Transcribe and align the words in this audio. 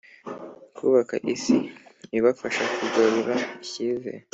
Kubaka 0.75 1.15
Isi 1.33 1.55
Ibafasha 2.17 2.63
Kugarura 2.77 3.35
Icyizere 3.63 4.11